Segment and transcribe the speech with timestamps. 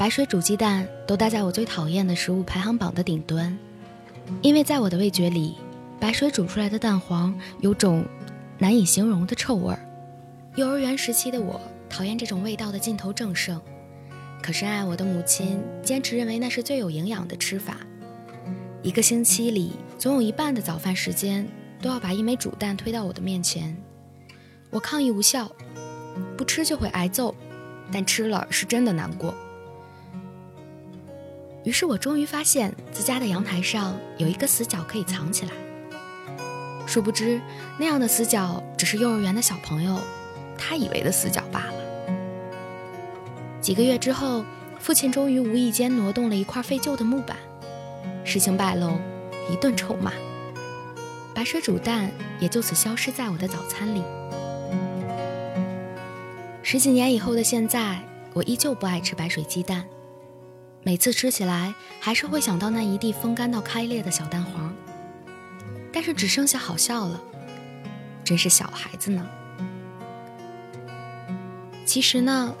[0.00, 3.54] 白水煮鸡蛋都待在我最讨厌的食物排行榜的顶端，
[4.40, 5.58] 因为在我的味觉里，
[6.00, 8.02] 白水煮出来的蛋黄有种
[8.56, 9.78] 难以形容的臭味儿。
[10.56, 11.60] 幼儿园时期的我
[11.90, 13.60] 讨厌这种味道的劲头正盛，
[14.42, 17.76] 可是爱我的母亲坚持认为那是最有营养的吃法。
[18.82, 21.46] 一个星期里，总有一半的早饭时间
[21.82, 23.76] 都要把一枚煮蛋推到我的面前。
[24.70, 25.52] 我抗议无效，
[26.38, 27.34] 不吃就会挨揍，
[27.92, 29.34] 但吃了是真的难过。
[31.64, 35.52] 于是我终于发现自家的阳台上有一个死角可以藏起来。
[36.86, 37.40] 殊不知，
[37.78, 39.98] 那样的死角只是幼儿园的小朋友
[40.58, 41.74] 他以为的死角罢了。
[43.60, 44.44] 几个月之后，
[44.78, 47.36] 父亲终于无意间挪动了一块废旧的木板。
[48.24, 48.98] 事情败露，
[49.50, 50.12] 一顿臭骂，
[51.34, 54.02] 白水煮蛋也就此消失在我的早餐里。
[56.62, 58.00] 十几年以后的现在，
[58.32, 59.84] 我依旧不爱吃白水鸡蛋，
[60.82, 64.74] 每次吃起来还是会想到那一地风干到开裂的小蛋黄。
[65.92, 67.20] 但是只剩下好笑了，
[68.24, 69.26] 真是小孩子呢。
[71.84, 72.54] 其实呢，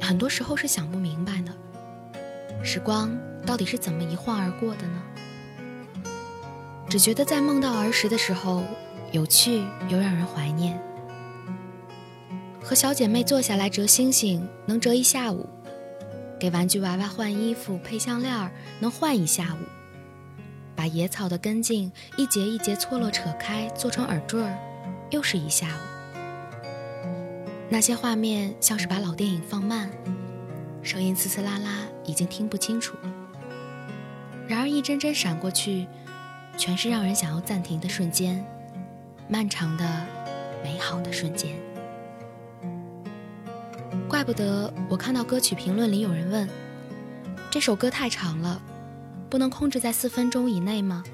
[0.00, 3.10] 很多时候是想不明白的，时光。
[3.46, 5.02] 到底是怎么一晃而过的呢？
[6.86, 8.62] 只觉得在梦到儿时的时候，
[9.10, 10.78] 有趣又让人怀念。
[12.62, 15.48] 和小姐妹坐下来折星星，能折一下午；
[16.38, 19.58] 给玩具娃娃换衣服、配项链，能换一下午；
[20.76, 24.40] 把野草的根茎一节一节搓落扯开，做成耳坠，
[25.10, 25.80] 又是一下午。
[27.68, 29.90] 那些画面像是把老电影放慢，
[30.82, 31.70] 声音呲呲啦啦，
[32.04, 32.96] 已经听不清楚。
[34.46, 35.86] 然而，一帧帧闪过去，
[36.56, 38.42] 全是让人想要暂停的瞬间，
[39.28, 40.06] 漫长的、
[40.62, 41.56] 美好的瞬间。
[44.08, 46.48] 怪不得我看到歌曲评论里有人问
[47.50, 48.60] ：“这首歌太长了，
[49.28, 51.04] 不能控制在四分钟以内吗？”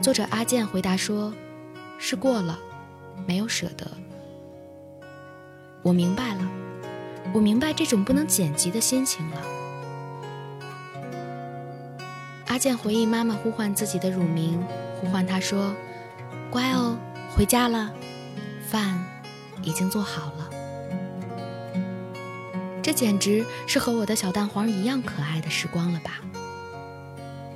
[0.00, 1.34] 作者阿健回答说
[1.98, 2.56] ：“是过了，
[3.26, 3.90] 没有舍得。”
[5.82, 6.48] 我明白了，
[7.34, 9.42] 我明白这种不能剪辑的心情了。
[12.46, 14.64] 阿健回忆妈妈呼唤自己的乳名，
[15.00, 15.74] 呼唤他说
[16.52, 16.96] ：“乖哦，
[17.34, 17.92] 回家了，
[18.62, 18.96] 饭
[19.64, 20.50] 已经做好了。”
[22.88, 26.22] 这简直是和我的小蛋黄一样可爱的时光了吧？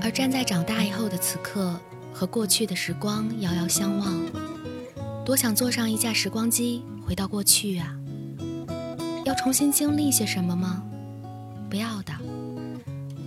[0.00, 1.74] 而站在长大以后的此刻，
[2.14, 4.20] 和过去的时光遥遥相望，
[5.24, 7.92] 多想坐上一架时光机回到过去啊！
[9.24, 10.80] 要重新经历些什么吗？
[11.68, 12.12] 不要的。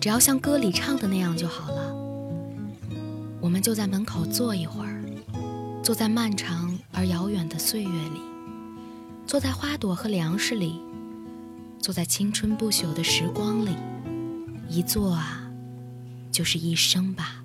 [0.00, 1.92] 只要像歌里唱的那样就好了。
[3.40, 5.02] 我们就在门口坐一会儿，
[5.82, 8.20] 坐在漫长而遥远的岁月里，
[9.26, 10.80] 坐在花朵和粮食里，
[11.80, 13.74] 坐在青春不朽的时光里，
[14.68, 15.40] 一坐啊，
[16.30, 17.42] 就是一生吧。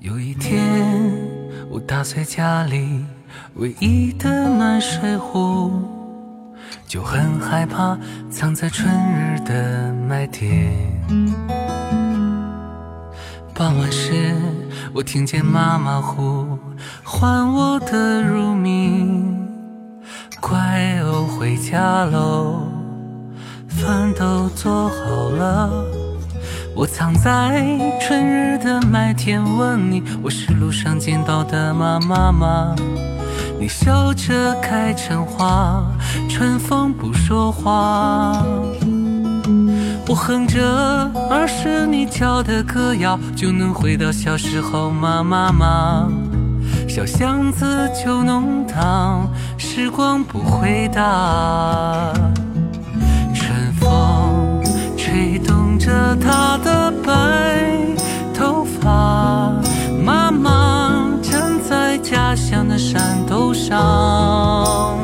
[0.00, 0.58] 有一天，
[1.68, 3.04] 我打碎家里
[3.56, 5.70] 唯一的暖水壶，
[6.86, 7.98] 就很害怕
[8.30, 10.72] 藏在春日的麦田。
[13.54, 14.34] 傍晚时，
[14.94, 16.58] 我听见妈妈呼
[17.04, 19.46] 唤我的乳名，
[20.40, 22.69] 乖哦，回家喽，
[23.90, 25.68] 饭都做好了。
[26.76, 27.60] 我藏在
[28.00, 32.72] 春日的麦田，问你，我是路上见到的妈妈？
[33.58, 35.84] 你笑着开成花，
[36.28, 38.44] 春风不说话。
[40.06, 40.62] 我哼着
[41.28, 45.20] 儿时你教的歌谣，就能回到小时候吗？
[45.24, 46.08] 妈妈，
[46.88, 49.28] 小巷子旧弄堂，
[49.58, 52.12] 时光不回答。
[55.90, 57.66] 着她的白
[58.32, 59.52] 头发，
[60.04, 64.96] 妈妈站在家乡的山头上，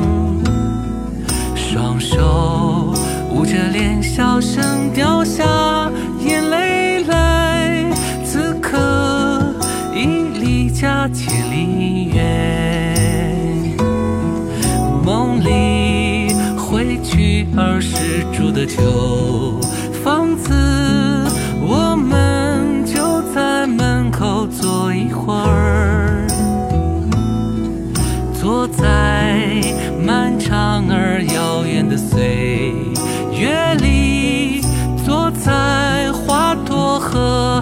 [1.55, 2.93] 双手。
[3.33, 5.91] 捂着脸，小声掉下
[6.25, 7.91] 眼泪来。
[8.23, 8.77] 此刻
[9.93, 10.05] 已
[10.39, 13.75] 离家千里远，
[15.03, 19.59] 梦里回去儿时住的旧
[20.07, 20.53] 房子
[21.61, 26.25] 我们就在门口坐一会儿。
[28.33, 29.35] 坐在
[30.01, 32.71] 漫长而遥远的岁
[33.37, 34.61] 月里
[35.05, 37.61] 坐在花朵和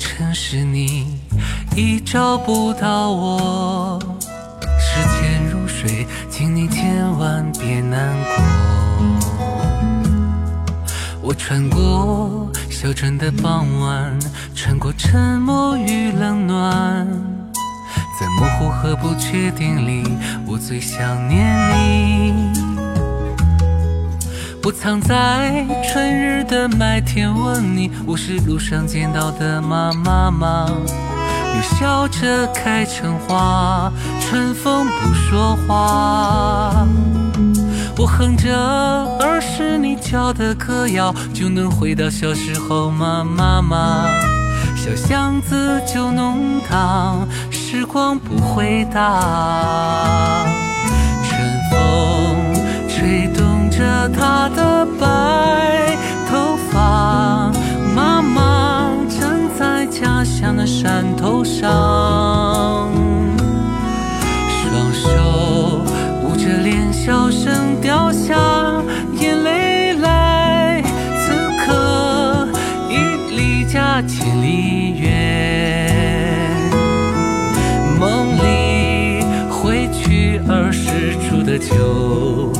[0.00, 1.06] 城市你
[1.76, 3.98] 已找不到我，
[4.78, 8.34] 视钱如水，请你千万别难过。
[11.20, 14.18] 我穿过小镇的傍晚，
[14.54, 17.06] 穿过沉默与冷暖，
[18.18, 20.02] 在模糊和不确定里，
[20.46, 22.59] 我最想念你。
[24.70, 30.70] 我藏在春日的麦田，问你我是路上见到的妈妈吗？
[31.52, 36.86] 你笑着开成花，春风不说话。
[37.98, 38.56] 我哼着
[39.18, 43.24] 儿时你教的歌谣，就能回到小时候吗？
[43.24, 44.06] 妈妈，
[44.76, 50.46] 小巷子旧弄堂，时光不回答。
[51.24, 52.36] 春风
[52.88, 55.96] 吹动着她的白
[56.30, 57.50] 头发，
[57.94, 62.88] 妈妈站在家乡的山头上，
[64.48, 65.82] 双手
[66.24, 68.34] 捂着脸，小声掉下
[69.18, 70.82] 眼泪来。
[71.18, 71.32] 此
[71.64, 72.48] 刻
[72.88, 72.94] 已
[73.34, 75.10] 离家千里远，
[77.98, 82.52] 梦里回去儿时住的旧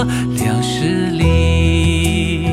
[0.00, 2.48] 和粮食里。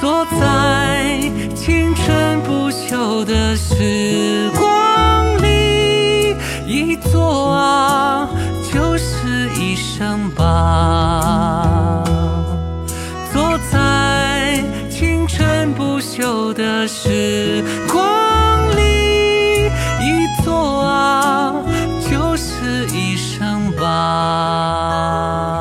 [0.00, 1.20] 坐在
[1.54, 6.36] 青春不朽的时光里，
[6.66, 8.28] 一坐啊
[8.72, 12.02] 就是一生吧。
[13.32, 19.66] 坐在青春不朽的时光里，
[20.00, 21.54] 一坐啊
[22.10, 25.53] 就是一生吧。